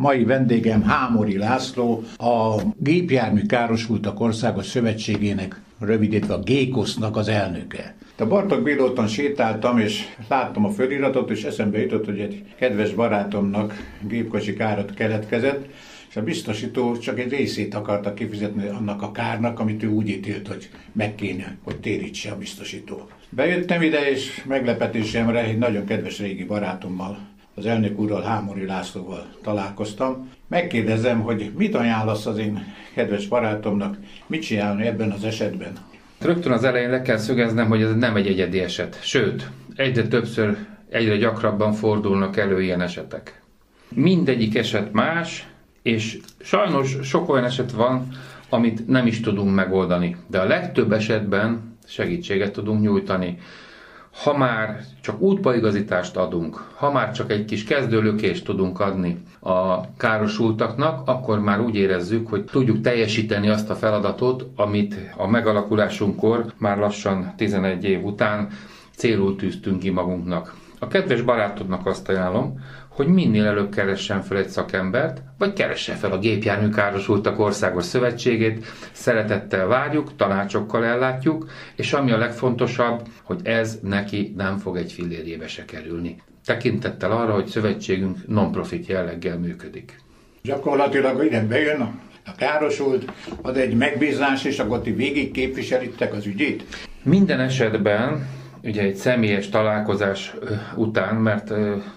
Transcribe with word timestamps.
Mai 0.00 0.24
vendégem 0.24 0.82
Hámori 0.82 1.36
László, 1.36 2.02
a 2.16 2.60
Gépjármű 2.76 3.42
Károsultak 3.42 4.20
Országos 4.20 4.66
Szövetségének, 4.66 5.60
rövidítve 5.78 6.34
a 6.34 6.38
Gékosznak 6.38 7.16
az 7.16 7.28
elnöke. 7.28 7.94
A 8.18 8.26
Bartok 8.26 8.62
Bélóton 8.62 9.06
sétáltam, 9.06 9.78
és 9.78 10.02
láttam 10.28 10.64
a 10.64 10.70
föliratot, 10.70 11.30
és 11.30 11.44
eszembe 11.44 11.78
jutott, 11.78 12.04
hogy 12.04 12.20
egy 12.20 12.44
kedves 12.58 12.92
barátomnak 12.92 13.96
gépkocsi 14.08 14.54
kárat 14.54 14.94
keletkezett, 14.94 15.68
és 16.08 16.16
a 16.16 16.22
biztosító 16.22 16.96
csak 16.98 17.18
egy 17.18 17.30
részét 17.30 17.74
akarta 17.74 18.14
kifizetni 18.14 18.66
annak 18.66 19.02
a 19.02 19.12
kárnak, 19.12 19.60
amit 19.60 19.82
ő 19.82 19.88
úgy 19.88 20.08
ítélt, 20.08 20.48
hogy 20.48 20.70
meg 20.92 21.14
kéne, 21.14 21.56
hogy 21.62 21.80
térítse 21.80 22.30
a 22.30 22.36
biztosító. 22.36 23.08
Bejöttem 23.30 23.82
ide, 23.82 24.10
és 24.10 24.44
meglepetésemre 24.48 25.44
egy 25.44 25.58
nagyon 25.58 25.84
kedves 25.84 26.18
régi 26.18 26.44
barátommal, 26.44 27.18
az 27.54 27.66
elnök 27.66 27.98
úrral, 27.98 28.22
Hámori 28.22 28.66
Lászlóval 28.66 29.26
találkoztam. 29.42 30.30
Megkérdezem, 30.48 31.20
hogy 31.20 31.50
mit 31.56 31.74
ajánlasz 31.74 32.26
az 32.26 32.38
én 32.38 32.74
kedves 32.94 33.26
barátomnak, 33.26 33.96
mit 34.26 34.42
csinálni 34.42 34.86
ebben 34.86 35.10
az 35.10 35.24
esetben? 35.24 35.72
Rögtön 36.18 36.52
az 36.52 36.64
elején 36.64 36.90
le 36.90 37.02
kell 37.02 37.16
szögeznem, 37.16 37.68
hogy 37.68 37.82
ez 37.82 37.94
nem 37.94 38.16
egy 38.16 38.26
egyedi 38.26 38.60
eset. 38.60 38.98
Sőt, 39.02 39.50
egyre 39.74 40.08
többször, 40.08 40.56
egyre 40.88 41.16
gyakrabban 41.16 41.72
fordulnak 41.72 42.36
elő 42.36 42.62
ilyen 42.62 42.80
esetek. 42.80 43.42
Mindegyik 43.88 44.56
eset 44.56 44.92
más, 44.92 45.46
és 45.82 46.18
sajnos 46.40 46.96
sok 47.02 47.28
olyan 47.28 47.44
eset 47.44 47.72
van, 47.72 48.08
amit 48.48 48.86
nem 48.86 49.06
is 49.06 49.20
tudunk 49.20 49.54
megoldani. 49.54 50.16
De 50.26 50.38
a 50.38 50.46
legtöbb 50.46 50.92
esetben 50.92 51.76
segítséget 51.86 52.52
tudunk 52.52 52.80
nyújtani. 52.80 53.38
Ha 54.10 54.36
már 54.36 54.80
csak 55.02 55.20
útbaigazítást 55.20 56.16
adunk, 56.16 56.56
ha 56.74 56.92
már 56.92 57.12
csak 57.12 57.30
egy 57.30 57.44
kis 57.44 57.64
kezdőlökést 57.64 58.44
tudunk 58.44 58.80
adni 58.80 59.22
a 59.40 59.94
károsultaknak, 59.96 61.08
akkor 61.08 61.40
már 61.40 61.60
úgy 61.60 61.74
érezzük, 61.74 62.28
hogy 62.28 62.44
tudjuk 62.44 62.80
teljesíteni 62.80 63.48
azt 63.48 63.70
a 63.70 63.74
feladatot, 63.74 64.46
amit 64.56 64.94
a 65.16 65.26
megalakulásunkkor, 65.26 66.44
már 66.58 66.78
lassan 66.78 67.34
11 67.36 67.84
év 67.84 68.04
után 68.04 68.48
célul 68.96 69.36
tűztünk 69.36 69.78
ki 69.78 69.90
magunknak. 69.90 70.54
A 70.82 70.88
kedves 70.88 71.20
barátodnak 71.22 71.86
azt 71.86 72.08
ajánlom, 72.08 72.60
hogy 72.88 73.06
minél 73.06 73.46
előbb 73.46 73.74
keressen 73.74 74.22
fel 74.22 74.36
egy 74.36 74.48
szakembert, 74.48 75.22
vagy 75.38 75.52
keresse 75.52 75.94
fel 75.94 76.12
a 76.12 76.18
Gépjármű 76.18 76.68
Károsultak 76.68 77.38
Országos 77.38 77.84
Szövetségét. 77.84 78.66
Szeretettel 78.92 79.66
várjuk, 79.66 80.16
tanácsokkal 80.16 80.84
ellátjuk, 80.84 81.50
és 81.76 81.92
ami 81.92 82.10
a 82.12 82.16
legfontosabb, 82.16 83.08
hogy 83.22 83.40
ez 83.42 83.78
neki 83.82 84.34
nem 84.36 84.58
fog 84.58 84.76
egy 84.76 84.92
fillérjébe 84.92 85.48
se 85.48 85.64
kerülni. 85.64 86.16
Tekintettel 86.44 87.10
arra, 87.10 87.32
hogy 87.32 87.46
szövetségünk 87.46 88.16
non-profit 88.26 88.86
jelleggel 88.86 89.38
működik. 89.38 90.00
Gyakorlatilag 90.42 91.24
ide 91.24 91.44
bejön 91.44 91.80
a 92.26 92.34
károsult, 92.36 93.12
ad 93.42 93.56
egy 93.56 93.74
megbízás, 93.74 94.44
és 94.44 94.58
akkor 94.58 94.82
ti 94.82 94.92
végig 94.92 95.30
képviselitek 95.30 96.14
az 96.14 96.26
ügyét? 96.26 96.64
Minden 97.02 97.40
esetben 97.40 98.28
ugye 98.62 98.82
egy 98.82 98.94
személyes 98.94 99.48
találkozás 99.48 100.34
után, 100.74 101.16
mert 101.16 101.52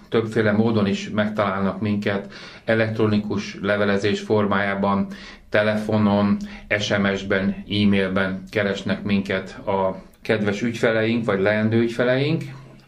többféle 0.08 0.52
módon 0.52 0.86
is 0.86 1.10
megtalálnak 1.10 1.80
minket, 1.80 2.32
elektronikus 2.64 3.58
levelezés 3.62 4.20
formájában, 4.20 5.06
telefonon, 5.48 6.36
SMS-ben, 6.78 7.64
e-mailben 7.70 8.42
keresnek 8.50 9.02
minket 9.02 9.58
a 9.66 10.02
kedves 10.22 10.62
ügyfeleink, 10.62 11.24
vagy 11.24 11.40
leendő 11.40 11.80
ügyfeleink, 11.80 12.42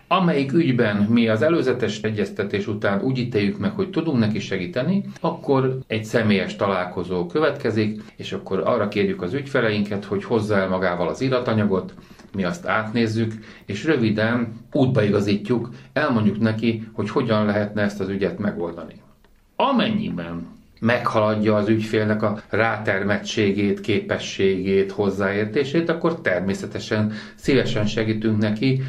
amelyik 0.09 0.53
ügyben 0.53 0.97
mi 0.97 1.29
az 1.29 1.43
előzetes 1.43 2.03
egyeztetés 2.03 2.67
után 2.67 3.03
úgy 3.03 3.19
ítéljük 3.19 3.59
meg, 3.59 3.71
hogy 3.71 3.91
tudunk 3.91 4.19
neki 4.19 4.39
segíteni, 4.39 5.05
akkor 5.21 5.79
egy 5.87 6.05
személyes 6.05 6.57
találkozó 6.57 7.27
következik, 7.27 8.03
és 8.17 8.33
akkor 8.33 8.63
arra 8.65 8.89
kérjük 8.89 9.23
az 9.23 9.35
ügyfeleinket, 9.35 10.05
hogy 10.05 10.25
hozza 10.25 10.57
el 10.57 10.69
magával 10.69 11.09
az 11.09 11.21
iratanyagot, 11.21 11.95
mi 12.37 12.45
azt 12.45 12.67
átnézzük, 12.67 13.33
és 13.65 13.84
röviden 13.84 14.53
útba 14.72 15.03
igazítjuk, 15.03 15.71
elmondjuk 15.93 16.38
neki, 16.38 16.88
hogy 16.93 17.11
hogyan 17.11 17.44
lehetne 17.44 17.83
ezt 17.83 18.00
az 18.00 18.09
ügyet 18.09 18.38
megoldani. 18.38 18.94
Amennyiben 19.56 20.47
meghaladja 20.81 21.56
az 21.56 21.69
ügyfélnek 21.69 22.22
a 22.22 22.41
rátermettségét, 22.49 23.81
képességét, 23.81 24.93
hozzáértését, 24.93 25.88
akkor 25.88 26.21
természetesen 26.21 27.12
szívesen 27.34 27.87
segítünk 27.87 28.38
neki, 28.38 28.82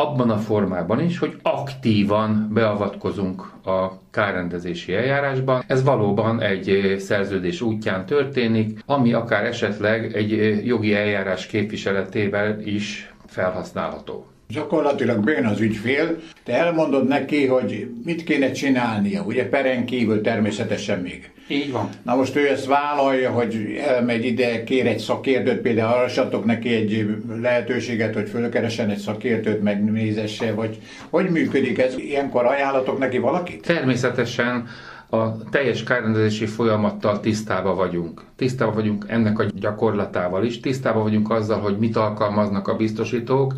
abban 0.00 0.30
a 0.30 0.36
formában 0.36 1.00
is, 1.00 1.18
hogy 1.18 1.36
aktívan 1.42 2.48
beavatkozunk 2.52 3.52
a 3.64 3.92
kárrendezési 4.10 4.94
eljárásban. 4.94 5.62
Ez 5.66 5.82
valóban 5.82 6.40
egy 6.40 6.94
szerződés 6.98 7.60
útján 7.60 8.06
történik, 8.06 8.82
ami 8.86 9.12
akár 9.12 9.44
esetleg 9.44 10.14
egy 10.16 10.60
jogi 10.66 10.94
eljárás 10.94 11.46
képviseletével 11.46 12.60
is 12.60 13.12
felhasználható. 13.26 14.26
Gyakorlatilag 14.50 15.24
bejön 15.24 15.46
az 15.46 15.60
ügyfél, 15.60 16.18
te 16.44 16.52
elmondod 16.52 17.08
neki, 17.08 17.46
hogy 17.46 17.90
mit 18.04 18.24
kéne 18.24 18.50
csinálnia, 18.50 19.22
ugye 19.22 19.48
peren 19.48 19.84
kívül 19.84 20.20
természetesen 20.20 20.98
még. 20.98 21.30
Így 21.48 21.72
van. 21.72 21.88
Na 22.02 22.14
most 22.14 22.36
ő 22.36 22.48
ezt 22.48 22.66
vállalja, 22.66 23.30
hogy 23.30 23.80
elmegy 23.86 24.24
ide, 24.24 24.64
kér 24.64 24.86
egy 24.86 24.98
szakértőt, 24.98 25.60
például 25.60 25.92
arasatok 25.92 26.44
neki 26.44 26.74
egy 26.74 27.16
lehetőséget, 27.40 28.14
hogy 28.14 28.28
fölkeresen 28.28 28.90
egy 28.90 28.98
szakértőt, 28.98 29.62
megnézesse, 29.62 30.52
vagy 30.52 30.78
hogy 31.10 31.30
működik 31.30 31.78
ez? 31.78 31.98
Ilyenkor 31.98 32.44
ajánlatok 32.44 32.98
neki 32.98 33.18
valakit? 33.18 33.66
Természetesen 33.66 34.66
a 35.10 35.48
teljes 35.50 35.82
kárrendezési 35.82 36.46
folyamattal 36.46 37.20
tisztában 37.20 37.76
vagyunk. 37.76 38.22
Tisztában 38.36 38.74
vagyunk 38.74 39.04
ennek 39.08 39.38
a 39.38 39.44
gyakorlatával 39.54 40.44
is, 40.44 40.60
tisztában 40.60 41.02
vagyunk 41.02 41.30
azzal, 41.30 41.60
hogy 41.60 41.78
mit 41.78 41.96
alkalmaznak 41.96 42.68
a 42.68 42.76
biztosítók, 42.76 43.54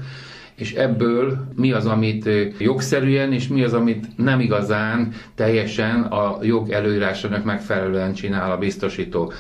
és 0.54 0.72
ebből 0.72 1.48
mi 1.56 1.72
az, 1.72 1.86
amit 1.86 2.28
jogszerűen, 2.58 3.32
és 3.32 3.48
mi 3.48 3.62
az, 3.62 3.72
amit 3.72 4.06
nem 4.16 4.40
igazán 4.40 5.12
teljesen 5.34 6.02
a 6.02 6.38
jog 6.42 6.70
előírásának 6.70 7.44
megfelelően 7.44 8.12
csinál 8.12 8.50
a 8.50 8.58
biztosító. 8.58 9.32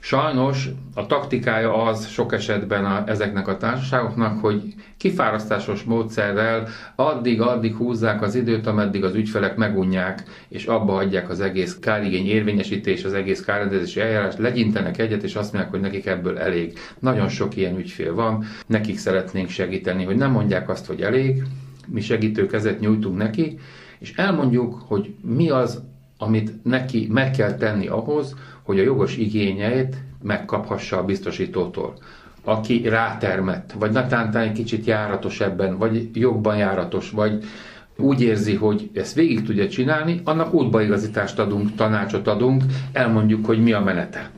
Sajnos 0.00 0.68
a 0.94 1.06
taktikája 1.06 1.82
az 1.84 2.06
sok 2.06 2.32
esetben 2.32 2.84
a, 2.84 3.02
ezeknek 3.06 3.48
a 3.48 3.56
társaságoknak, 3.56 4.40
hogy 4.40 4.74
kifárasztásos 4.96 5.82
módszerrel 5.82 6.68
addig-addig 6.94 7.74
húzzák 7.74 8.22
az 8.22 8.34
időt, 8.34 8.66
ameddig 8.66 9.04
az 9.04 9.14
ügyfelek 9.14 9.56
megunják, 9.56 10.22
és 10.48 10.64
abba 10.64 10.92
hagyják 10.92 11.30
az 11.30 11.40
egész 11.40 11.78
kárigény 11.80 12.26
érvényesítés, 12.26 13.04
az 13.04 13.12
egész 13.12 13.40
kárrendezési 13.44 14.00
eljárás, 14.00 14.36
legyintenek 14.36 14.98
egyet, 14.98 15.22
és 15.22 15.34
azt 15.34 15.52
mondják, 15.52 15.72
hogy 15.72 15.82
nekik 15.82 16.06
ebből 16.06 16.38
elég. 16.38 16.78
Nagyon 16.98 17.28
sok 17.28 17.56
ilyen 17.56 17.78
ügyfél 17.78 18.14
van, 18.14 18.44
nekik 18.66 18.98
szeretnénk 18.98 19.48
segíteni, 19.48 20.04
hogy 20.04 20.16
nem 20.16 20.30
mondják 20.30 20.68
azt, 20.68 20.86
hogy 20.86 21.00
elég, 21.00 21.42
mi 21.86 22.00
segítő 22.00 22.46
kezet 22.46 22.80
nyújtunk 22.80 23.16
neki, 23.16 23.58
és 23.98 24.12
elmondjuk, 24.16 24.82
hogy 24.86 25.14
mi 25.22 25.50
az, 25.50 25.82
amit 26.18 26.64
neki 26.64 27.08
meg 27.10 27.30
kell 27.30 27.54
tenni 27.54 27.86
ahhoz, 27.86 28.34
hogy 28.62 28.78
a 28.78 28.82
jogos 28.82 29.16
igényeit 29.16 29.96
megkaphassa 30.22 30.98
a 30.98 31.04
biztosítótól 31.04 31.94
aki 32.48 32.88
rátermett, 32.88 33.72
vagy 33.78 33.90
natántán 33.90 34.42
egy 34.42 34.52
kicsit 34.52 34.84
járatos 34.86 35.40
ebben, 35.40 35.78
vagy 35.78 36.08
jogban 36.12 36.56
járatos, 36.56 37.10
vagy 37.10 37.44
úgy 37.96 38.22
érzi, 38.22 38.54
hogy 38.54 38.90
ezt 38.94 39.14
végig 39.14 39.42
tudja 39.42 39.68
csinálni, 39.68 40.20
annak 40.24 40.54
útbaigazítást 40.54 41.38
adunk, 41.38 41.74
tanácsot 41.74 42.26
adunk, 42.26 42.62
elmondjuk, 42.92 43.46
hogy 43.46 43.62
mi 43.62 43.72
a 43.72 43.80
menete. 43.80 44.30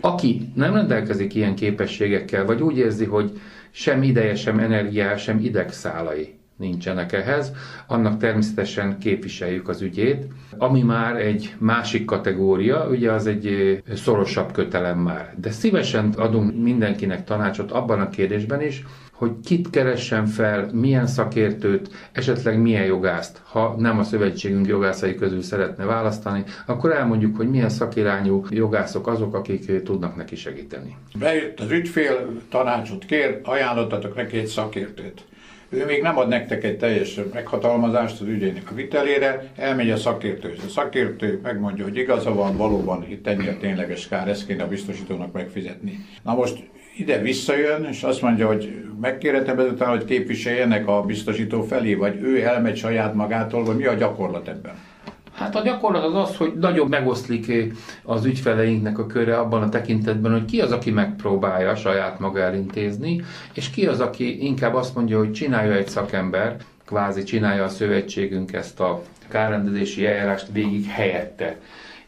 Aki 0.00 0.48
nem 0.54 0.74
rendelkezik 0.74 1.34
ilyen 1.34 1.54
képességekkel, 1.54 2.44
vagy 2.44 2.62
úgy 2.62 2.78
érzi, 2.78 3.04
hogy 3.04 3.40
sem 3.70 4.02
ideje, 4.02 4.34
sem 4.34 4.58
energiá, 4.58 5.16
sem 5.16 5.38
idegszálai 5.38 6.39
nincsenek 6.60 7.12
ehhez, 7.12 7.52
annak 7.86 8.18
természetesen 8.18 8.98
képviseljük 8.98 9.68
az 9.68 9.82
ügyét. 9.82 10.26
Ami 10.58 10.82
már 10.82 11.16
egy 11.16 11.54
másik 11.58 12.04
kategória, 12.04 12.88
ugye 12.88 13.12
az 13.12 13.26
egy 13.26 13.78
szorosabb 13.94 14.52
kötelem 14.52 14.98
már. 14.98 15.34
De 15.40 15.50
szívesen 15.50 16.12
adunk 16.16 16.62
mindenkinek 16.62 17.24
tanácsot 17.24 17.70
abban 17.70 18.00
a 18.00 18.08
kérdésben 18.08 18.62
is, 18.62 18.84
hogy 19.20 19.32
kit 19.44 19.70
keressen 19.70 20.26
fel, 20.26 20.68
milyen 20.72 21.06
szakértőt, 21.06 21.90
esetleg 22.12 22.60
milyen 22.60 22.84
jogászt. 22.84 23.40
Ha 23.44 23.74
nem 23.78 23.98
a 23.98 24.02
szövetségünk 24.02 24.66
jogászai 24.66 25.14
közül 25.14 25.42
szeretne 25.42 25.84
választani, 25.84 26.44
akkor 26.66 26.92
elmondjuk, 26.92 27.36
hogy 27.36 27.50
milyen 27.50 27.68
szakirányú 27.68 28.44
jogászok 28.50 29.06
azok, 29.06 29.34
akik 29.34 29.82
tudnak 29.82 30.16
neki 30.16 30.36
segíteni. 30.36 30.96
Bejött 31.18 31.60
az 31.60 31.70
ügyfél, 31.70 32.40
tanácsot 32.48 33.04
kér, 33.04 33.40
ajánlottatok 33.44 34.14
neki 34.14 34.38
egy 34.38 34.46
szakértőt. 34.46 35.24
Ő 35.72 35.84
még 35.84 36.02
nem 36.02 36.18
ad 36.18 36.28
nektek 36.28 36.64
egy 36.64 36.76
teljes 36.76 37.20
meghatalmazást 37.32 38.20
az 38.20 38.26
ügyének 38.26 38.70
a 38.70 38.74
vitelére, 38.74 39.52
elmegy 39.56 39.90
a 39.90 39.96
szakértő. 39.96 40.54
A 40.66 40.68
szakértő 40.68 41.40
megmondja, 41.42 41.84
hogy 41.84 41.96
igaza 41.96 42.34
van, 42.34 42.56
valóban 42.56 43.06
itt 43.08 43.26
ennyi 43.26 43.48
a 43.48 43.56
tényleges 43.56 44.08
kár, 44.08 44.28
ezt 44.28 44.46
kéne 44.46 44.62
a 44.62 44.68
biztosítónak 44.68 45.32
megfizetni. 45.32 45.98
Na 46.22 46.34
most 46.34 46.58
ide 46.96 47.18
visszajön, 47.18 47.84
és 47.84 48.02
azt 48.02 48.22
mondja, 48.22 48.46
hogy 48.46 48.84
megkérhetem 49.00 49.58
ezután, 49.58 49.88
hogy 49.88 50.04
képviseljenek 50.04 50.88
a 50.88 51.02
biztosító 51.02 51.62
felé, 51.62 51.94
vagy 51.94 52.22
ő 52.22 52.42
elmegy 52.42 52.76
saját 52.76 53.14
magától, 53.14 53.64
vagy 53.64 53.76
mi 53.76 53.84
a 53.84 53.94
gyakorlat 53.94 54.48
ebben? 54.48 54.74
Hát 55.40 55.56
a 55.56 55.62
gyakorlat 55.62 56.04
az 56.04 56.14
az, 56.14 56.36
hogy 56.36 56.52
nagyon 56.54 56.88
megoszlik 56.88 57.52
az 58.02 58.24
ügyfeleinknek 58.24 58.98
a 58.98 59.06
köre 59.06 59.38
abban 59.38 59.62
a 59.62 59.68
tekintetben, 59.68 60.32
hogy 60.32 60.44
ki 60.44 60.60
az, 60.60 60.72
aki 60.72 60.90
megpróbálja 60.90 61.74
saját 61.74 62.18
maga 62.18 62.40
elintézni, 62.40 63.22
és 63.52 63.70
ki 63.70 63.86
az, 63.86 64.00
aki 64.00 64.44
inkább 64.44 64.74
azt 64.74 64.94
mondja, 64.94 65.18
hogy 65.18 65.32
csinálja 65.32 65.72
egy 65.72 65.88
szakember, 65.88 66.56
kvázi 66.86 67.22
csinálja 67.22 67.64
a 67.64 67.68
szövetségünk 67.68 68.52
ezt 68.52 68.80
a 68.80 69.02
kárrendezési 69.28 70.06
eljárást 70.06 70.48
végig 70.52 70.86
helyette. 70.86 71.56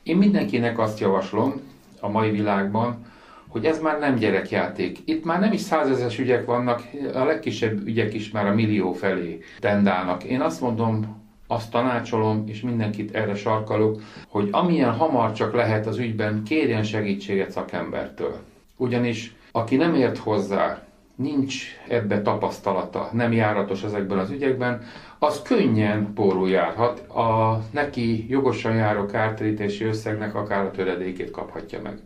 Én 0.03 0.17
mindenkinek 0.17 0.79
azt 0.79 1.01
javaslom 1.01 1.61
a 2.01 2.09
mai 2.09 2.31
világban, 2.31 3.07
hogy 3.49 3.65
ez 3.65 3.81
már 3.81 3.99
nem 3.99 4.15
gyerekjáték. 4.15 4.99
Itt 5.05 5.25
már 5.25 5.41
nem 5.41 5.53
is 5.53 5.61
százezes 5.61 6.19
ügyek 6.19 6.45
vannak, 6.45 6.83
a 7.15 7.25
legkisebb 7.25 7.87
ügyek 7.87 8.15
is 8.15 8.31
már 8.31 8.47
a 8.47 8.55
millió 8.55 8.93
felé 8.93 9.39
tendálnak. 9.61 10.25
Én 10.25 10.41
azt 10.41 10.61
mondom, 10.61 11.22
azt 11.53 11.71
tanácsolom, 11.71 12.45
és 12.47 12.61
mindenkit 12.61 13.15
erre 13.15 13.35
sarkalok, 13.35 14.01
hogy 14.29 14.49
amilyen 14.51 14.93
hamar 14.93 15.33
csak 15.33 15.55
lehet 15.55 15.87
az 15.87 15.99
ügyben, 15.99 16.43
kérjen 16.45 16.83
segítséget 16.83 17.51
szakembertől. 17.51 18.37
Ugyanis 18.77 19.35
aki 19.53 19.77
nem 19.77 19.95
ért 19.95 20.19
hozzá, 20.19 20.83
nincs 21.15 21.65
ebbe 21.89 22.23
tapasztalata, 22.23 23.11
nem 23.13 23.33
járatos 23.33 23.83
ezekben 23.83 24.19
az 24.19 24.31
ügyekben, 24.31 24.83
az 25.19 25.43
könnyen 25.43 26.13
pórul 26.15 26.49
járhat. 26.49 26.99
A 26.99 27.61
neki 27.71 28.27
jogosan 28.29 28.75
járó 28.75 29.07
kártérítési 29.07 29.85
összegnek 29.85 30.35
akár 30.35 30.65
a 30.65 30.71
töredékét 30.71 31.31
kaphatja 31.31 31.81
meg. 31.83 31.99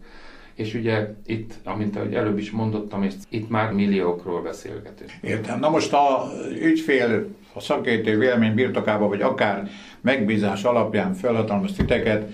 És 0.56 0.75
ugye 0.75 1.14
itt, 1.26 1.55
amint 1.64 1.97
ahogy 1.97 2.14
előbb 2.14 2.38
is 2.38 2.50
mondottam, 2.50 3.03
és 3.03 3.12
itt 3.29 3.50
már 3.50 3.73
milliókról 3.73 4.43
beszélgetünk. 4.43 5.11
Értem. 5.20 5.58
Na 5.58 5.69
most 5.69 5.93
a 5.93 6.31
ügyfél 6.61 7.26
a 7.53 7.61
szakértő 7.61 8.19
vélemény 8.19 8.55
birtokába, 8.55 9.08
vagy 9.08 9.20
akár 9.20 9.69
megbízás 10.00 10.64
alapján 10.64 11.14
felhatalmaz 11.14 11.73
titeket, 11.73 12.31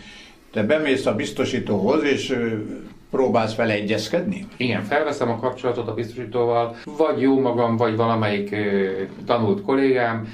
te 0.53 0.63
bemész 0.63 1.07
a 1.07 1.15
biztosítóhoz, 1.15 2.03
és 2.03 2.39
próbálsz 3.11 3.55
vele 3.55 3.73
egyezkedni? 3.73 4.47
Igen, 4.57 4.83
felveszem 4.83 5.31
a 5.31 5.39
kapcsolatot 5.39 5.89
a 5.89 5.95
biztosítóval, 5.95 6.77
vagy 6.97 7.21
jó 7.21 7.41
magam, 7.41 7.77
vagy 7.77 7.97
valamelyik 7.97 8.57
tanult 9.27 9.63
kollégám, 9.63 10.29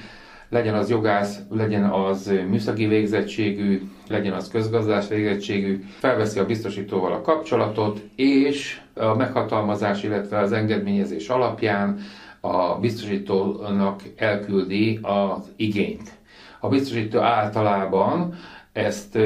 legyen 0.48 0.74
az 0.74 0.90
jogász, 0.90 1.38
legyen 1.50 1.84
az 1.84 2.32
műszaki 2.48 2.86
végzettségű, 2.86 3.82
legyen 4.08 4.32
az 4.32 4.48
közgazdás 4.48 5.08
végzettségű, 5.08 5.84
felveszi 5.98 6.38
a 6.38 6.46
biztosítóval 6.46 7.12
a 7.12 7.20
kapcsolatot, 7.20 8.00
és 8.16 8.80
a 8.94 9.14
meghatalmazás, 9.14 10.02
illetve 10.02 10.38
az 10.38 10.52
engedményezés 10.52 11.28
alapján 11.28 11.98
a 12.40 12.74
biztosítónak 12.74 14.02
elküldi 14.16 14.98
az 15.02 15.52
igényt. 15.56 16.10
A 16.60 16.68
biztosító 16.68 17.18
általában 17.18 18.34
ezt 18.72 19.18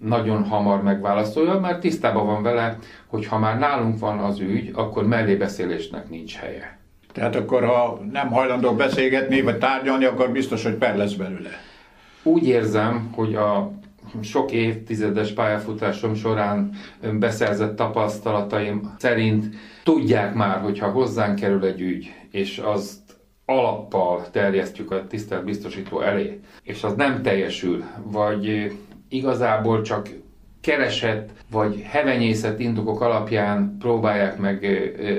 nagyon 0.00 0.44
hamar 0.44 0.82
megválaszolja, 0.82 1.60
mert 1.60 1.80
tisztában 1.80 2.26
van 2.26 2.42
vele, 2.42 2.78
hogy 3.06 3.26
ha 3.26 3.38
már 3.38 3.58
nálunk 3.58 3.98
van 3.98 4.18
az 4.18 4.40
ügy, 4.40 4.70
akkor 4.74 5.06
mellébeszélésnek 5.06 6.08
nincs 6.08 6.36
helye. 6.36 6.78
Tehát 7.12 7.36
akkor, 7.36 7.64
ha 7.64 8.00
nem 8.12 8.30
hajlandó 8.30 8.72
beszélgetni, 8.72 9.40
vagy 9.40 9.58
tárgyalni, 9.58 10.04
akkor 10.04 10.30
biztos, 10.30 10.62
hogy 10.62 10.74
per 10.74 10.96
lesz 10.96 11.12
belőle. 11.12 11.50
Úgy 12.22 12.46
érzem, 12.46 13.10
hogy 13.14 13.34
a 13.34 13.72
sok 14.20 14.52
évtizedes 14.52 15.32
pályafutásom 15.32 16.14
során 16.14 16.74
beszerzett 17.18 17.76
tapasztalataim 17.76 18.94
szerint 18.98 19.54
tudják 19.82 20.34
már, 20.34 20.60
hogyha 20.60 20.90
hozzánk 20.90 21.38
kerül 21.38 21.64
egy 21.64 21.80
ügy, 21.80 22.12
és 22.30 22.58
azt 22.58 23.00
alappal 23.44 24.30
terjesztjük 24.30 24.90
a 24.90 25.06
tisztelt 25.06 25.44
biztosító 25.44 26.00
elé, 26.00 26.40
és 26.62 26.82
az 26.82 26.94
nem 26.94 27.22
teljesül, 27.22 27.84
vagy 28.04 28.72
igazából 29.08 29.82
csak 29.82 30.08
keresett 30.62 31.30
vagy 31.50 31.82
hevenyészet 31.84 32.60
indokok 32.60 33.00
alapján 33.00 33.76
próbálják 33.78 34.38
meg 34.38 34.64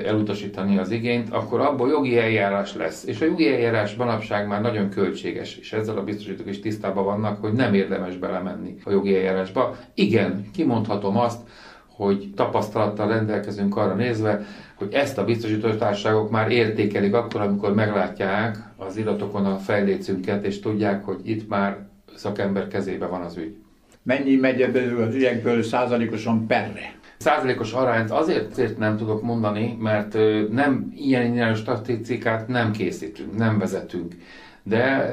elutasítani 0.06 0.78
az 0.78 0.90
igényt, 0.90 1.32
akkor 1.32 1.60
abból 1.60 1.88
jogi 1.88 2.18
eljárás 2.18 2.74
lesz. 2.74 3.04
És 3.06 3.20
a 3.20 3.24
jogi 3.24 3.52
eljárás 3.52 3.94
manapság 3.94 4.46
már 4.46 4.60
nagyon 4.60 4.88
költséges, 4.88 5.56
és 5.56 5.72
ezzel 5.72 5.96
a 5.96 6.04
biztosítók 6.04 6.48
is 6.48 6.60
tisztában 6.60 7.04
vannak, 7.04 7.40
hogy 7.40 7.52
nem 7.52 7.74
érdemes 7.74 8.16
belemenni 8.16 8.74
a 8.84 8.90
jogi 8.90 9.16
eljárásba. 9.16 9.76
Igen, 9.94 10.44
kimondhatom 10.52 11.16
azt, 11.16 11.40
hogy 11.86 12.30
tapasztalattal 12.34 13.08
rendelkezünk 13.08 13.76
arra 13.76 13.94
nézve, 13.94 14.40
hogy 14.74 14.92
ezt 14.92 15.18
a 15.18 15.24
biztosítótársaságok 15.24 16.30
már 16.30 16.50
értékelik 16.50 17.14
akkor, 17.14 17.40
amikor 17.40 17.74
meglátják 17.74 18.56
az 18.76 18.96
iratokon 18.96 19.46
a 19.46 19.56
fejlécünket, 19.56 20.44
és 20.44 20.60
tudják, 20.60 21.04
hogy 21.04 21.20
itt 21.22 21.48
már 21.48 21.86
szakember 22.14 22.68
kezébe 22.68 23.06
van 23.06 23.22
az 23.22 23.36
ügy. 23.36 23.63
Mennyi 24.04 24.36
megy 24.36 24.62
ebből 24.62 25.02
az 25.02 25.14
ügyekből 25.14 25.62
százalékosan 25.62 26.46
perre? 26.46 26.94
Százalékos 27.16 27.72
arányt 27.72 28.10
azért, 28.10 28.50
azért 28.50 28.78
nem 28.78 28.96
tudok 28.96 29.22
mondani, 29.22 29.76
mert 29.80 30.16
nem 30.50 30.92
ilyen 30.96 31.34
irányos 31.34 31.58
statisztikát 31.58 32.48
nem 32.48 32.72
készítünk, 32.72 33.36
nem 33.36 33.58
vezetünk. 33.58 34.14
De 34.62 35.08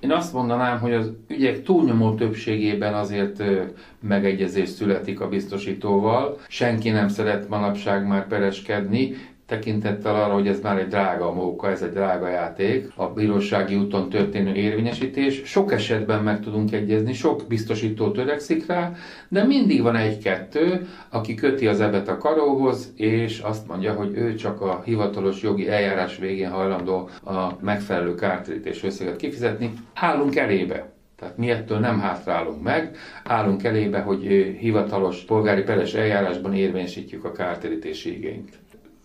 én 0.00 0.10
azt 0.12 0.32
mondanám, 0.32 0.80
hogy 0.80 0.92
az 0.92 1.12
ügyek 1.28 1.62
túlnyomó 1.62 2.14
többségében 2.14 2.94
azért 2.94 3.42
megegyezés 4.00 4.68
születik 4.68 5.20
a 5.20 5.28
biztosítóval. 5.28 6.38
Senki 6.48 6.90
nem 6.90 7.08
szeret 7.08 7.48
manapság 7.48 8.06
már 8.06 8.26
pereskedni, 8.26 9.14
tekintettel 9.46 10.14
arra, 10.14 10.34
hogy 10.34 10.48
ez 10.48 10.60
már 10.60 10.78
egy 10.78 10.88
drága 10.88 11.32
móka, 11.32 11.70
ez 11.70 11.82
egy 11.82 11.90
drága 11.90 12.28
játék, 12.28 12.92
a 12.96 13.06
bírósági 13.06 13.74
úton 13.74 14.08
történő 14.08 14.54
érvényesítés. 14.54 15.42
Sok 15.44 15.72
esetben 15.72 16.22
meg 16.22 16.40
tudunk 16.40 16.72
egyezni, 16.72 17.12
sok 17.12 17.42
biztosító 17.48 18.10
törekszik 18.10 18.66
rá, 18.66 18.92
de 19.28 19.44
mindig 19.44 19.82
van 19.82 19.96
egy-kettő, 19.96 20.88
aki 21.08 21.34
köti 21.34 21.66
az 21.66 21.80
ebet 21.80 22.08
a 22.08 22.18
karóhoz, 22.18 22.92
és 22.96 23.38
azt 23.38 23.66
mondja, 23.66 23.92
hogy 23.92 24.16
ő 24.16 24.34
csak 24.34 24.60
a 24.60 24.82
hivatalos 24.84 25.42
jogi 25.42 25.68
eljárás 25.68 26.18
végén 26.18 26.50
hajlandó 26.50 27.08
a 27.24 27.48
megfelelő 27.60 28.14
kártérítés 28.14 28.84
összeget 28.84 29.16
kifizetni. 29.16 29.72
Állunk 29.94 30.36
elébe. 30.36 30.94
Tehát 31.18 31.36
mi 31.36 31.50
ettől 31.50 31.78
nem 31.78 32.00
hátrálunk 32.00 32.62
meg, 32.62 32.96
állunk 33.24 33.64
elébe, 33.64 34.00
hogy 34.00 34.22
hivatalos 34.58 35.20
polgári 35.20 35.62
peres 35.62 35.94
eljárásban 35.94 36.54
érvényesítjük 36.54 37.24
a 37.24 37.32
kártérítési 37.32 38.16
igényt. 38.16 38.58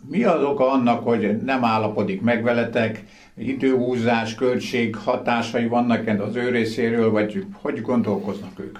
Mi 0.09 0.24
az 0.24 0.44
oka 0.44 0.71
annak, 0.71 1.03
hogy 1.03 1.42
nem 1.42 1.63
állapodik 1.63 2.21
meg 2.21 2.44
veletek, 2.44 3.03
időhúzás, 3.38 4.36
költség 4.36 4.95
hatásai 4.95 5.68
vannak 5.68 6.07
az 6.19 6.36
ő 6.36 6.50
részéről, 6.50 7.12
vagy 7.12 7.45
hogy 7.62 7.81
gondolkoznak 7.81 8.59
ők? 8.59 8.77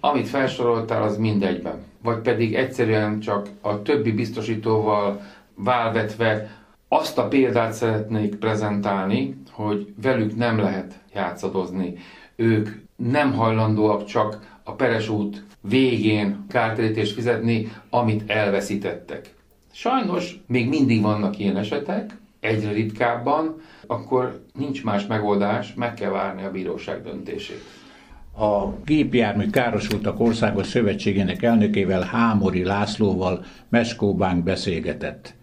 Amit 0.00 0.28
felsoroltál, 0.28 1.02
az 1.02 1.16
mindegyben. 1.16 1.82
Vagy 2.02 2.18
pedig 2.18 2.54
egyszerűen 2.54 3.20
csak 3.20 3.48
a 3.60 3.82
többi 3.82 4.12
biztosítóval 4.12 5.20
válvetve 5.54 6.50
azt 6.88 7.18
a 7.18 7.28
példát 7.28 7.72
szeretnék 7.72 8.34
prezentálni, 8.34 9.42
hogy 9.50 9.92
velük 10.02 10.36
nem 10.36 10.58
lehet 10.58 10.94
játszadozni. 11.14 11.94
Ők 12.36 12.68
nem 12.96 13.32
hajlandóak 13.32 14.04
csak 14.04 14.58
a 14.64 14.72
peres 14.72 15.08
út 15.08 15.44
végén 15.60 16.44
kártérítést 16.48 17.14
fizetni, 17.14 17.72
amit 17.90 18.30
elveszítettek. 18.30 19.35
Sajnos 19.78 20.40
még 20.46 20.68
mindig 20.68 21.02
vannak 21.02 21.38
ilyen 21.38 21.56
esetek, 21.56 22.16
egyre 22.40 22.72
ritkábban, 22.72 23.60
akkor 23.86 24.44
nincs 24.54 24.84
más 24.84 25.06
megoldás, 25.06 25.74
meg 25.74 25.94
kell 25.94 26.10
várni 26.10 26.44
a 26.44 26.50
bíróság 26.50 27.02
döntését. 27.02 27.62
A 28.38 28.66
gépjármű 28.84 29.50
károsultak 29.50 30.20
országos 30.20 30.66
szövetségének 30.66 31.42
elnökével 31.42 32.02
Hámori 32.02 32.64
Lászlóval 32.64 33.44
Meskóbánk 33.68 34.44
beszélgetett. 34.44 35.34